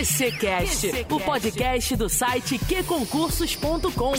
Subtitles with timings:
[0.00, 4.12] QCcast, o podcast do site qconcursos.com.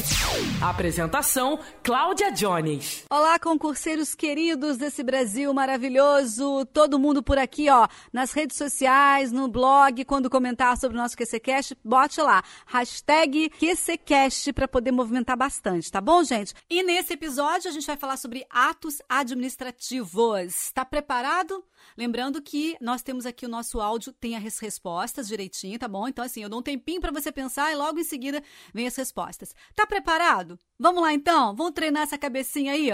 [0.64, 3.04] Apresentação: Cláudia Jones.
[3.10, 6.68] Olá, concurseiros queridos desse Brasil maravilhoso.
[6.68, 11.18] Todo mundo por aqui, ó, nas redes sociais, no blog, quando comentar sobre o nosso
[11.18, 16.54] QCcast, bote lá, hashtag QCcast para poder movimentar bastante, tá bom, gente?
[16.70, 20.46] E nesse episódio a gente vai falar sobre atos administrativos.
[20.46, 21.66] Está preparado?
[21.98, 26.08] Lembrando que nós temos aqui o nosso áudio, tem as respostas direitinho, tá bom?
[26.08, 28.44] Então, assim, eu dou um tempinho para você pensar e logo em seguida
[28.74, 29.56] vem as respostas.
[29.76, 30.60] Tá preparado?
[30.80, 31.56] Vamos lá então?
[31.56, 32.90] Vamos treinar essa cabecinha aí?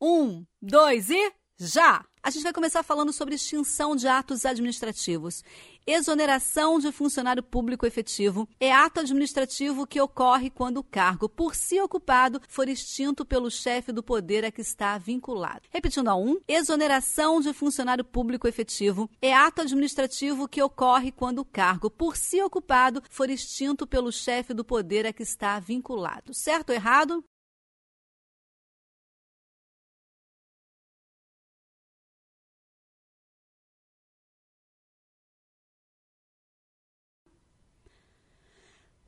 [0.00, 2.04] Um, dois e já!
[2.22, 5.42] A gente vai começar falando sobre extinção de atos administrativos.
[5.86, 11.80] Exoneração de funcionário público efetivo é ato administrativo que ocorre quando o cargo por si
[11.80, 15.62] ocupado for extinto pelo chefe do poder a que está vinculado.
[15.70, 21.44] Repetindo a um, exoneração de funcionário público efetivo é ato administrativo que ocorre quando o
[21.44, 26.34] cargo por si ocupado for extinto pelo chefe do poder a que está vinculado.
[26.34, 27.24] Certo ou errado?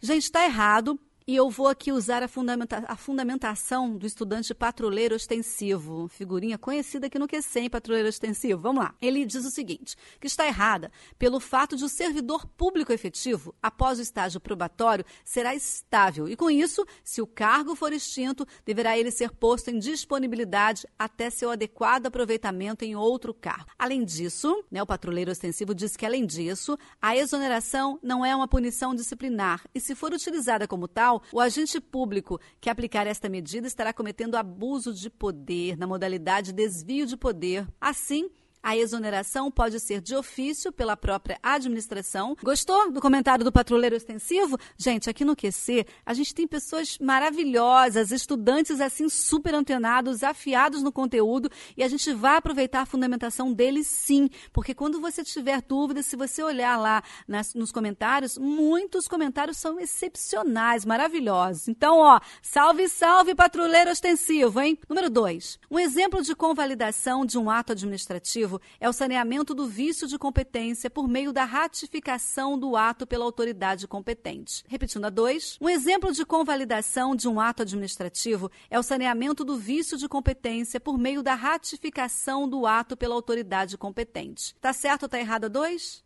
[0.03, 0.99] Gente, está errado.
[1.27, 7.07] E eu vou aqui usar a, fundamenta a, fundamentação do estudante patrulheiro ostensivo, figurinha conhecida
[7.07, 8.61] aqui no QCEM, patrulheiro ostensivo.
[8.61, 8.95] Vamos lá.
[9.01, 13.99] Ele diz o seguinte, que está errada pelo fato de o servidor público efetivo, após
[13.99, 16.29] o estágio probatório, será estável.
[16.29, 21.31] E com isso, se o cargo for extinto, deverá ele ser posto em disponibilidade até
[21.31, 23.71] seu adequado aproveitamento em outro cargo.
[23.79, 28.49] Além disso, né, o patrulheiro ostensivo diz que, além disso, a exoneração não é uma
[28.49, 33.67] punição disciplinar e, se for utilizada como tal, o agente público que aplicar esta medida
[33.67, 37.67] estará cometendo abuso de poder na modalidade desvio de poder.
[37.81, 38.31] Assim,
[38.63, 42.37] a exoneração pode ser de ofício pela própria administração.
[42.43, 44.59] Gostou do comentário do patrulheiro extensivo?
[44.77, 50.93] Gente, aqui no QC, a gente tem pessoas maravilhosas, estudantes assim super antenados, afiados no
[50.93, 56.07] conteúdo, e a gente vai aproveitar a fundamentação deles sim, porque quando você tiver dúvidas,
[56.07, 61.69] se você olhar lá nas, nos comentários, muitos comentários são excepcionais, maravilhosos.
[61.69, 64.79] Então, ó, salve, salve patrulheiro extensivo, hein?
[64.89, 65.59] Número 2.
[65.71, 70.91] Um exemplo de convalidação de um ato administrativo é o saneamento do vício de competência
[70.91, 74.65] por meio da ratificação do ato pela autoridade competente.
[74.69, 79.57] Repetindo a dois, um exemplo de convalidação de um ato administrativo é o saneamento do
[79.57, 84.55] vício de competência por meio da ratificação do ato pela autoridade competente.
[84.61, 86.03] Tá certo ou tá errado a dois?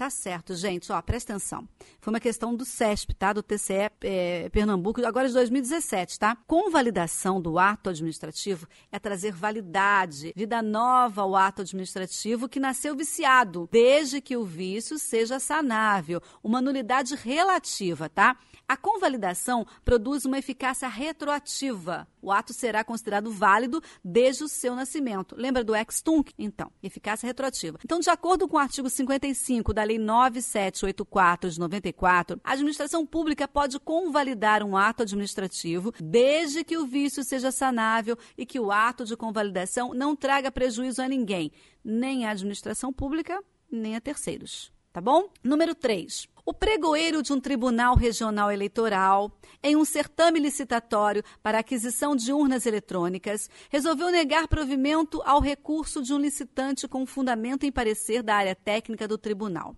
[0.00, 0.90] Tá certo, gente.
[0.90, 1.68] Ó, presta atenção.
[2.00, 3.34] Foi uma questão do CESP, tá?
[3.34, 6.38] Do TCE é, Pernambuco, agora de 2017, tá?
[6.46, 13.68] Convalidação do ato administrativo é trazer validade, vida nova ao ato administrativo que nasceu viciado,
[13.70, 18.38] desde que o vício seja sanável, uma nulidade relativa, tá?
[18.70, 22.06] A convalidação produz uma eficácia retroativa.
[22.22, 25.34] O ato será considerado válido desde o seu nascimento.
[25.36, 26.32] Lembra do ex-tunc?
[26.38, 27.80] Então, eficácia retroativa.
[27.84, 33.48] Então, de acordo com o artigo 55 da Lei 9784 de 94, a administração pública
[33.48, 39.04] pode convalidar um ato administrativo desde que o vício seja sanável e que o ato
[39.04, 41.50] de convalidação não traga prejuízo a ninguém,
[41.82, 44.72] nem à administração pública, nem a terceiros.
[44.92, 45.28] Tá bom?
[45.44, 46.26] Número 3.
[46.44, 49.30] O pregoeiro de um tribunal regional eleitoral,
[49.62, 56.12] em um certame licitatório para aquisição de urnas eletrônicas, resolveu negar provimento ao recurso de
[56.12, 59.76] um licitante com fundamento em parecer da área técnica do tribunal.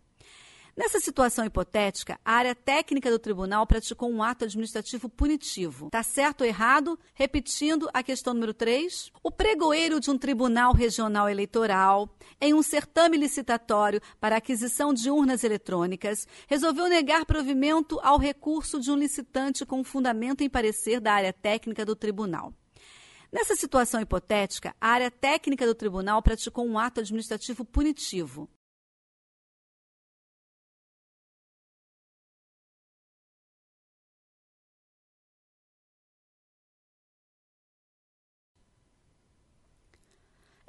[0.75, 5.91] Nessa situação hipotética, a área técnica do tribunal praticou um ato administrativo punitivo.
[5.91, 6.99] Tá certo ou errado?
[7.13, 9.13] Repetindo a questão número 3.
[9.23, 12.09] O pregoeiro de um tribunal regional eleitoral,
[12.41, 18.91] em um certame licitatório para aquisição de urnas eletrônicas, resolveu negar provimento ao recurso de
[18.91, 22.51] um licitante com fundamento em parecer da área técnica do tribunal.
[23.31, 28.49] Nessa situação hipotética, a área técnica do tribunal praticou um ato administrativo punitivo.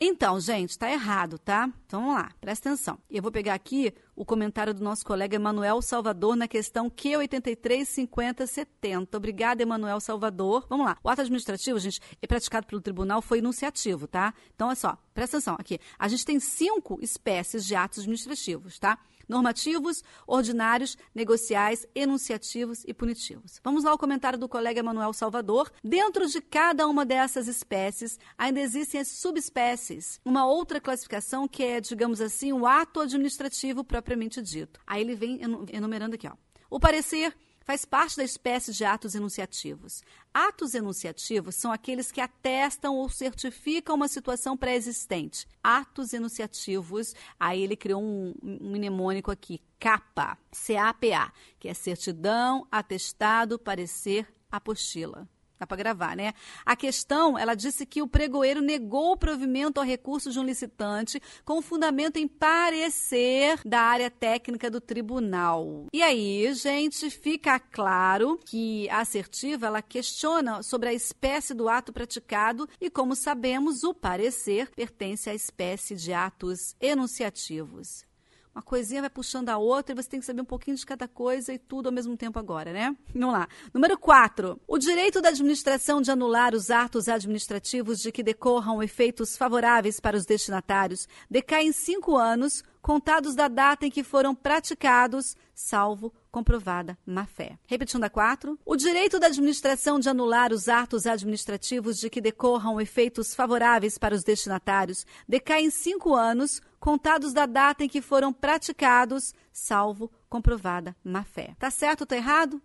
[0.06, 1.72] Então, gente, está errado, tá?
[1.86, 3.00] Então vamos lá, presta atenção.
[3.10, 9.16] Eu vou pegar aqui o comentário do nosso colega Emanuel Salvador na questão Q835070.
[9.16, 10.66] Obrigada, Emanuel Salvador.
[10.68, 10.98] Vamos lá.
[11.02, 14.34] O ato administrativo, gente, é praticado pelo tribunal, foi enunciativo, tá?
[14.54, 15.80] Então, olha só, presta atenção aqui.
[15.98, 19.00] A gente tem cinco espécies de atos administrativos, tá?
[19.28, 23.60] Normativos, ordinários, negociais, enunciativos e punitivos.
[23.64, 25.72] Vamos lá ao comentário do colega Manuel Salvador.
[25.84, 31.80] Dentro de cada uma dessas espécies, ainda existem as subespécies, uma outra classificação que é,
[31.80, 34.80] digamos assim, o ato administrativo propriamente dito.
[34.86, 35.40] Aí ele vem
[35.72, 36.34] enumerando aqui, ó.
[36.70, 40.04] O parecer faz parte da espécie de atos enunciativos.
[40.34, 45.48] Atos enunciativos são aqueles que atestam ou certificam uma situação pré-existente.
[45.64, 53.60] Atos enunciativos, aí ele criou um, um mnemônico aqui, CAPA, C-A-P-A, que é certidão, atestado,
[53.60, 55.28] parecer, apostila.
[55.60, 56.34] Dá para gravar, né?
[56.66, 61.22] A questão, ela disse que o pregoeiro negou o provimento ao recurso de um licitante
[61.46, 65.88] com fundamento em parecer da área técnica do tribunal.
[65.94, 71.94] E aí, gente, fica claro que a assertiva ela questiona sobre a espécie do ato
[71.94, 78.06] praticado e, como sabemos, o parecer pertence à espécie de atos enunciativos.
[78.54, 81.08] Uma coisinha vai puxando a outra e você tem que saber um pouquinho de cada
[81.08, 82.96] coisa e tudo ao mesmo tempo agora, né?
[83.14, 83.48] Vamos lá.
[83.74, 84.62] Número 4.
[84.68, 90.16] O direito da administração de anular os atos administrativos de que decorram efeitos favoráveis para
[90.16, 96.98] os destinatários decai em cinco anos contados da data em que foram praticados, salvo comprovada
[97.06, 97.58] má-fé.
[97.66, 102.82] Repetindo a quatro, o direito da administração de anular os atos administrativos de que decorram
[102.82, 108.34] efeitos favoráveis para os destinatários decai em cinco anos, contados da data em que foram
[108.34, 111.56] praticados, salvo comprovada má-fé.
[111.58, 112.62] Tá certo ou tá errado?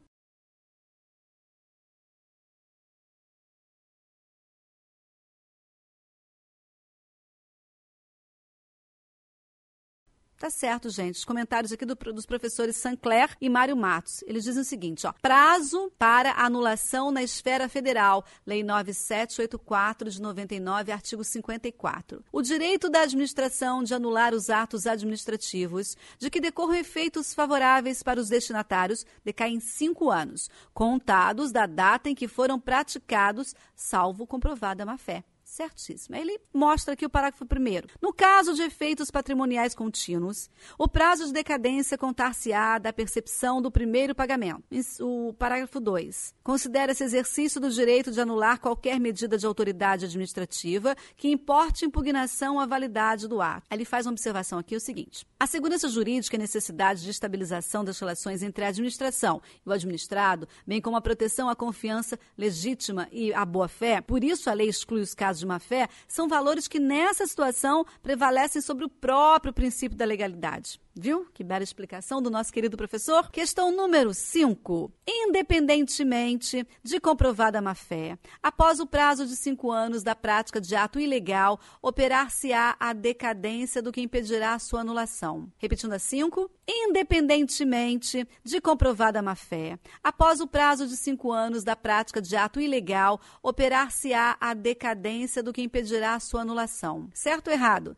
[10.39, 11.17] Tá certo, gente.
[11.17, 14.23] Os comentários aqui do, dos professores Sancler e Mário Matos.
[14.25, 15.13] Eles dizem o seguinte, ó.
[15.21, 18.25] Prazo para anulação na esfera federal.
[18.47, 22.25] Lei 9784 de 99, artigo 54.
[22.31, 28.21] O direito da administração de anular os atos administrativos de que decorram efeitos favoráveis para
[28.21, 34.87] os destinatários decai em cinco anos, contados da data em que foram praticados, salvo comprovada
[34.87, 36.15] má-fé certíssimo.
[36.15, 37.89] Ele mostra aqui o parágrafo primeiro.
[38.01, 44.15] No caso de efeitos patrimoniais contínuos, o prazo de decadência contar-se-á da percepção do primeiro
[44.15, 44.63] pagamento.
[45.01, 46.35] O parágrafo 2.
[46.45, 52.67] Considera-se exercício do direito de anular qualquer medida de autoridade administrativa que importe impugnação à
[52.67, 53.67] validade do ato.
[53.71, 57.85] Ele faz uma observação aqui o seguinte: a segurança jurídica e a necessidade de estabilização
[57.85, 63.09] das relações entre a administração e o administrado, bem como a proteção à confiança legítima
[63.11, 66.79] e à boa-fé, por isso a lei exclui os casos de má-fé são valores que
[66.79, 70.81] nessa situação prevalecem sobre o próprio princípio da legalidade.
[71.01, 71.29] Viu?
[71.33, 73.31] Que bela explicação do nosso querido professor.
[73.31, 74.93] Questão número 5.
[75.07, 81.61] Independentemente de comprovada má-fé, após o prazo de cinco anos da prática de ato ilegal,
[81.81, 85.49] operar-se-á a decadência do que impedirá sua anulação.
[85.57, 86.51] Repetindo a 5.
[86.67, 93.21] Independentemente de comprovada má-fé, após o prazo de cinco anos da prática de ato ilegal,
[93.41, 97.09] operar-se-á a decadência do que impedirá sua anulação.
[97.15, 97.97] Certo ou errado?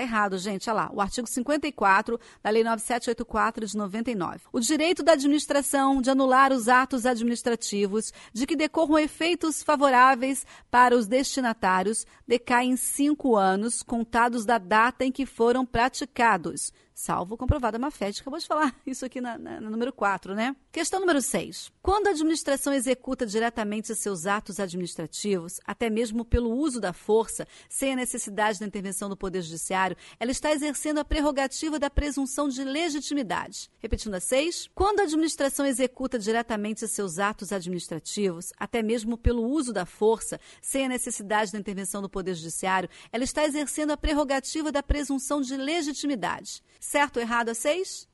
[0.00, 0.70] Tá errado, gente.
[0.70, 4.40] Olha lá, o artigo 54 da Lei 9784 de 99.
[4.50, 10.96] O direito da administração de anular os atos administrativos de que decorram efeitos favoráveis para
[10.96, 17.78] os destinatários decai em cinco anos, contados da data em que foram praticados, salvo comprovada
[17.78, 18.06] má-fé.
[18.06, 20.54] A gente acabou de falar isso aqui na, na, na número 4, né?
[20.70, 21.72] Questão número 6.
[21.82, 27.92] Quando a administração executa diretamente seus atos administrativos, até mesmo pelo uso da força, sem
[27.92, 32.64] a necessidade da intervenção do Poder Judiciário, ela está exercendo a prerrogativa da presunção de
[32.64, 33.70] legitimidade.
[33.78, 34.68] Repetindo a 6.
[34.74, 40.86] Quando a administração executa diretamente seus atos administrativos, até mesmo pelo uso da força, sem
[40.86, 45.56] a necessidade da intervenção do Poder Judiciário, ela está exercendo a prerrogativa da presunção de
[45.56, 46.62] legitimidade.
[46.78, 48.09] Certo ou errado a seis?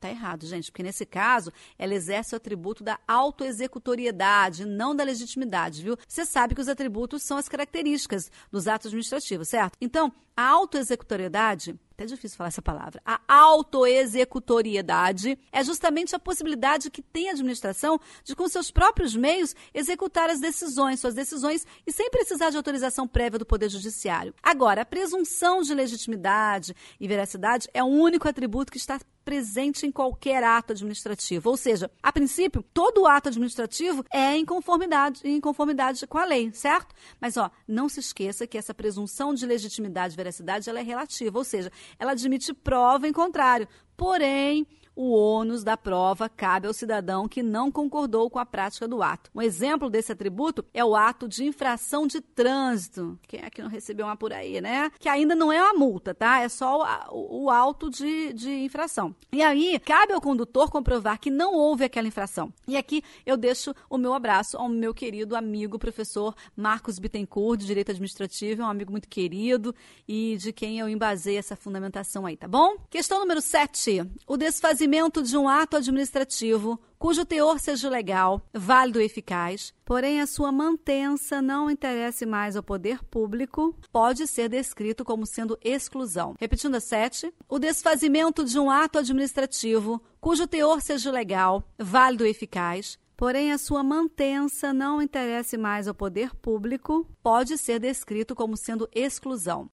[0.00, 5.82] Está errado, gente, porque nesse caso ela exerce o atributo da autoexecutoriedade, não da legitimidade,
[5.82, 5.94] viu?
[6.08, 9.76] Você sabe que os atributos são as características dos atos administrativos, certo?
[9.78, 13.02] Então, a autoexecutoriedade até difícil falar essa palavra.
[13.04, 19.54] A autoexecutoriedade é justamente a possibilidade que tem a administração de, com seus próprios meios,
[19.74, 24.32] executar as decisões, suas decisões, e sem precisar de autorização prévia do Poder Judiciário.
[24.42, 29.92] Agora, a presunção de legitimidade e veracidade é o único atributo que está presente em
[29.92, 31.50] qualquer ato administrativo.
[31.50, 36.50] Ou seja, a princípio, todo ato administrativo é em conformidade, em conformidade com a lei,
[36.52, 36.94] certo?
[37.20, 41.38] Mas ó, não se esqueça que essa presunção de legitimidade e veracidade ela é relativa,
[41.38, 43.68] ou seja, ela admite prova em contrário.
[43.96, 49.02] Porém, o ônus da prova cabe ao cidadão que não concordou com a prática do
[49.02, 49.30] ato.
[49.34, 53.18] Um exemplo desse atributo é o ato de infração de trânsito.
[53.26, 54.90] Quem é que não recebeu uma por aí, né?
[54.98, 56.40] Que ainda não é uma multa, tá?
[56.40, 59.14] É só o, o auto de, de infração.
[59.32, 62.52] E aí, cabe ao condutor comprovar que não houve aquela infração.
[62.66, 67.66] E aqui eu deixo o meu abraço ao meu querido amigo professor Marcos Bittencourt, de
[67.66, 69.74] Direito Administrativo, é um amigo muito querido
[70.06, 72.76] e de quem eu embasei essa fundamentação aí, tá bom?
[72.90, 74.02] Questão número 7.
[74.26, 74.79] O desfazimento
[75.22, 81.40] de um ato administrativo cujo teor seja legal, válido e eficaz, porém a sua mantença
[81.40, 86.34] não interesse mais ao poder público, pode ser descrito como sendo exclusão.
[86.38, 92.30] Repetindo a 7, o desfazimento de um ato administrativo cujo teor seja legal, válido e
[92.30, 98.56] eficaz, porém a sua mantença não interesse mais ao poder público, pode ser descrito como
[98.56, 99.70] sendo exclusão.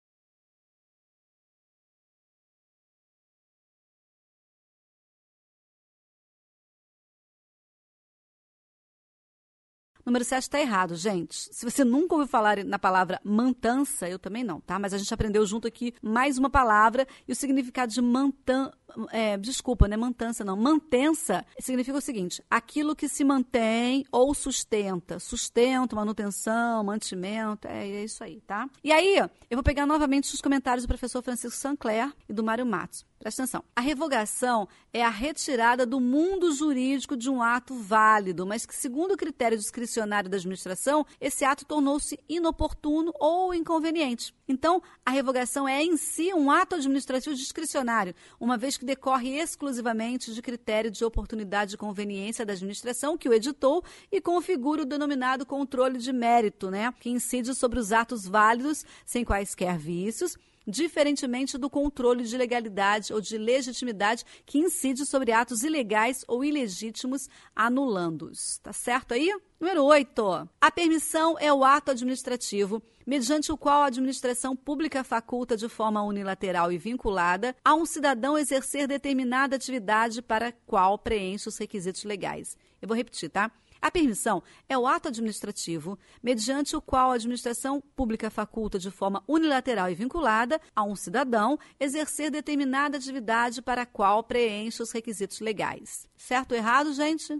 [10.05, 11.49] Número 7 está errado, gente.
[11.51, 14.77] Se você nunca ouviu falar na palavra mantança, eu também não, tá?
[14.77, 18.71] Mas a gente aprendeu junto aqui mais uma palavra e o significado de mantan...
[19.11, 20.55] É, desculpa, não é mantança, não.
[20.55, 25.19] Mantença significa o seguinte: aquilo que se mantém ou sustenta.
[25.19, 28.69] Sustento, manutenção, mantimento, é, é isso aí, tá?
[28.81, 32.65] E aí, eu vou pegar novamente os comentários do professor Francisco Sancler e do Mário
[32.65, 33.05] Matos.
[33.19, 33.65] Presta atenção.
[33.75, 39.13] A revogação é a retirada do mundo jurídico de um ato válido, mas que, segundo
[39.13, 39.94] o critério discricionário
[40.29, 44.33] da administração, esse ato tornou-se inoportuno ou inconveniente.
[44.47, 50.33] Então, a revogação é em si um ato administrativo discricionário, uma vez que decorre exclusivamente
[50.33, 55.45] de critério de oportunidade e conveniência da administração que o editou e configura o denominado
[55.45, 61.69] controle de mérito, né, que incide sobre os atos válidos sem quaisquer vícios diferentemente do
[61.69, 68.57] controle de legalidade ou de legitimidade que incide sobre atos ilegais ou ilegítimos, anulando-os.
[68.59, 69.31] Tá certo aí?
[69.59, 70.49] Número 8.
[70.59, 76.01] A permissão é o ato administrativo mediante o qual a administração pública faculta de forma
[76.03, 82.03] unilateral e vinculada a um cidadão exercer determinada atividade para a qual preenche os requisitos
[82.03, 82.57] legais.
[82.81, 83.51] Eu vou repetir, tá?
[83.85, 89.23] A permissão é o ato administrativo mediante o qual a administração pública faculta de forma
[89.27, 95.39] unilateral e vinculada a um cidadão exercer determinada atividade para a qual preenche os requisitos
[95.39, 96.09] legais.
[96.17, 97.39] Certo ou errado, gente?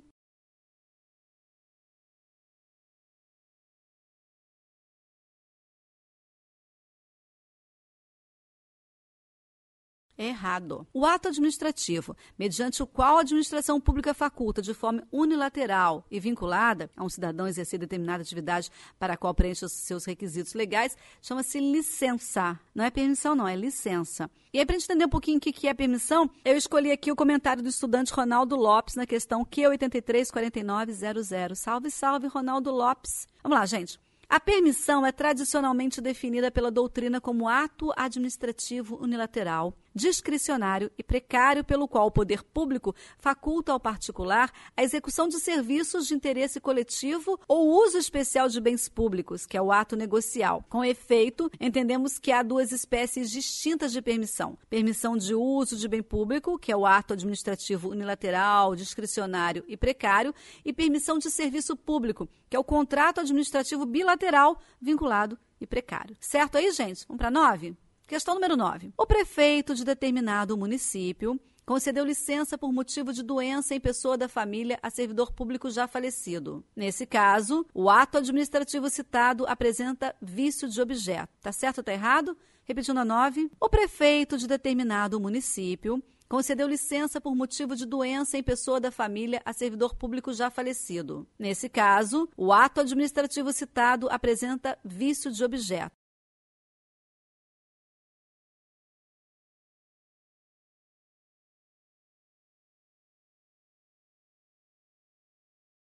[10.18, 10.88] Errado.
[10.94, 16.90] O ato administrativo, mediante o qual a administração pública faculta de forma unilateral e vinculada
[16.96, 21.60] a um cidadão exercer determinada atividade para a qual preenche os seus requisitos legais, chama-se
[21.60, 22.58] licença.
[22.74, 24.32] Não é permissão, não, é licença.
[24.54, 27.62] E aí, para entender um pouquinho o que é permissão, eu escolhi aqui o comentário
[27.62, 31.56] do estudante Ronaldo Lopes na questão Q834900.
[31.56, 33.28] Salve, salve, Ronaldo Lopes.
[33.44, 34.00] Vamos lá, gente.
[34.30, 41.88] A permissão é tradicionalmente definida pela doutrina como ato administrativo unilateral discricionário e precário pelo
[41.88, 47.82] qual o poder público faculta ao particular a execução de serviços de interesse coletivo ou
[47.82, 50.66] uso especial de bens públicos, que é o ato negocial.
[50.70, 56.04] Com efeito, entendemos que há duas espécies distintas de permissão: permissão de uso de bem
[56.04, 60.36] público, que é o ato administrativo unilateral, discricionário e precário,
[60.66, 66.18] e permissão de serviço público, que é o contrato administrativo bilateral vinculado e precário.
[66.20, 67.06] Certo aí, gente?
[67.08, 67.78] Vamos para nove?
[68.08, 68.94] Questão número 9.
[68.96, 74.78] O prefeito de determinado município concedeu licença por motivo de doença em pessoa da família
[74.84, 76.64] a servidor público já falecido.
[76.76, 81.34] Nesse caso, o ato administrativo citado apresenta vício de objeto.
[81.42, 82.38] Tá certo ou tá errado?
[82.64, 83.50] Repetindo a 9.
[83.60, 89.42] O prefeito de determinado município concedeu licença por motivo de doença em pessoa da família
[89.44, 91.28] a servidor público já falecido.
[91.40, 96.05] Nesse caso, o ato administrativo citado apresenta vício de objeto.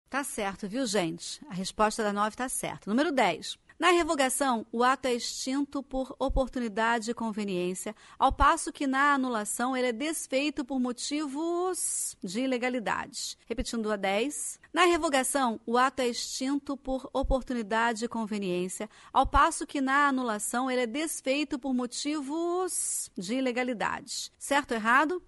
[0.10, 1.40] Tá certo, viu, gente?
[1.48, 2.90] A resposta da 9 tá certa.
[2.90, 3.60] Número 10.
[3.78, 9.78] Na revogação, o ato é extinto por oportunidade e conveniência, ao passo que na anulação
[9.78, 13.38] ele é desfeito por motivos de ilegalidade.
[13.46, 14.60] Repetindo a 10.
[14.74, 20.70] Na revogação, o ato é extinto por oportunidade e conveniência, ao passo que na anulação
[20.70, 24.32] ele é desfeito por motivos de ilegalidade.
[24.38, 25.24] Certo ou errado?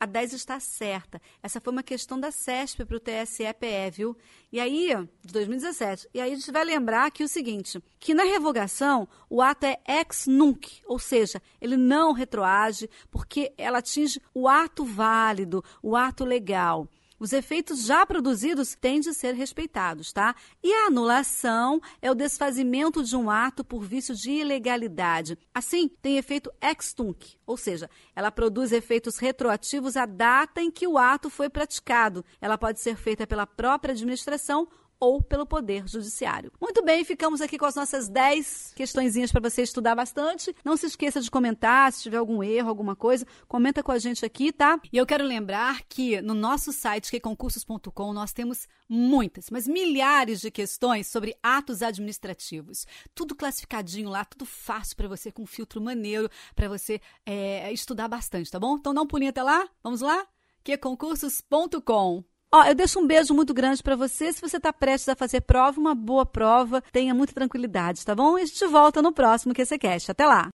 [0.00, 1.20] A 10 está certa.
[1.42, 4.16] Essa foi uma questão da CESP para o TSE-PE, viu?
[4.50, 6.08] E aí, de 2017.
[6.14, 9.78] E aí a gente vai lembrar que o seguinte, que na revogação o ato é
[9.86, 16.24] ex nunc, ou seja, ele não retroage porque ela atinge o ato válido, o ato
[16.24, 16.88] legal
[17.20, 20.34] os efeitos já produzidos têm de ser respeitados, tá?
[20.64, 25.38] E a anulação é o desfazimento de um ato por vício de ilegalidade.
[25.54, 30.88] Assim, tem efeito ex tunc, ou seja, ela produz efeitos retroativos à data em que
[30.88, 32.24] o ato foi praticado.
[32.40, 34.66] Ela pode ser feita pela própria administração
[35.00, 36.52] ou pelo Poder Judiciário.
[36.60, 40.54] Muito bem, ficamos aqui com as nossas 10 questõezinhas para você estudar bastante.
[40.62, 44.24] Não se esqueça de comentar, se tiver algum erro, alguma coisa, comenta com a gente
[44.26, 44.78] aqui, tá?
[44.92, 50.50] E eu quero lembrar que no nosso site, queconcursos.com, nós temos muitas, mas milhares de
[50.50, 52.86] questões sobre atos administrativos.
[53.14, 58.50] Tudo classificadinho lá, tudo fácil para você, com filtro maneiro, para você é, estudar bastante,
[58.50, 58.76] tá bom?
[58.76, 60.26] Então dá um pulinho até lá, vamos lá?
[60.62, 64.32] queconcursos.com Ó, eu deixo um beijo muito grande para você.
[64.32, 66.82] Se você está prestes a fazer prova, uma boa prova.
[66.92, 68.36] Tenha muita tranquilidade, tá bom?
[68.38, 70.10] E a gente volta no próximo QCCast.
[70.10, 70.48] Até lá!